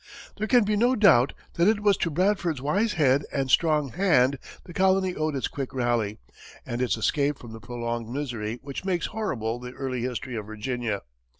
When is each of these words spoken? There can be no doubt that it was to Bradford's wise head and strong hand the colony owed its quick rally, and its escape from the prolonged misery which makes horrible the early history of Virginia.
There 0.37 0.47
can 0.47 0.63
be 0.63 0.75
no 0.75 0.95
doubt 0.95 1.33
that 1.53 1.67
it 1.67 1.81
was 1.81 1.95
to 1.97 2.09
Bradford's 2.09 2.59
wise 2.59 2.93
head 2.93 3.23
and 3.31 3.51
strong 3.51 3.89
hand 3.89 4.39
the 4.63 4.73
colony 4.73 5.13
owed 5.13 5.35
its 5.35 5.47
quick 5.47 5.75
rally, 5.75 6.17
and 6.65 6.81
its 6.81 6.97
escape 6.97 7.37
from 7.37 7.53
the 7.53 7.59
prolonged 7.59 8.09
misery 8.09 8.57
which 8.63 8.83
makes 8.83 9.05
horrible 9.05 9.59
the 9.59 9.73
early 9.73 10.01
history 10.01 10.35
of 10.35 10.47
Virginia. 10.47 11.03